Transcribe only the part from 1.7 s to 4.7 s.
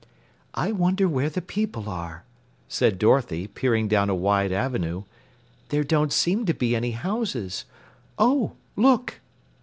are," said Dorothy, peering down a wide